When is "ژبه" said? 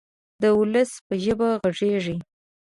1.23-1.49